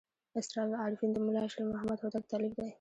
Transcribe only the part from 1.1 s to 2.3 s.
د ملا شیر محمد هوتک